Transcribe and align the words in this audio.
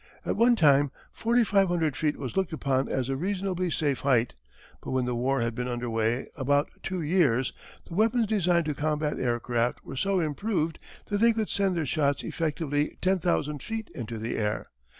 At 0.25 0.35
one 0.35 0.55
time 0.55 0.89
4500 1.13 1.95
feet 1.95 2.17
was 2.17 2.35
looked 2.35 2.53
upon 2.53 2.89
as 2.89 3.07
a 3.07 3.15
reasonably 3.15 3.69
safe 3.69 3.99
height, 3.99 4.33
but 4.81 4.89
when 4.89 5.05
the 5.05 5.13
war 5.13 5.41
had 5.41 5.53
been 5.53 5.67
under 5.67 5.91
way 5.91 6.25
about 6.35 6.71
two 6.81 7.03
years 7.03 7.53
the 7.87 7.93
weapons 7.93 8.25
designed 8.25 8.65
to 8.65 8.73
combat 8.73 9.19
aircraft 9.19 9.85
were 9.85 9.95
so 9.95 10.19
improved 10.19 10.79
that 11.11 11.19
they 11.19 11.33
could 11.33 11.49
send 11.49 11.77
their 11.77 11.85
shots 11.85 12.23
effectively 12.23 12.97
10,000 13.01 13.61
feet 13.61 13.91
into 13.93 14.17
the 14.17 14.37
air. 14.37 14.71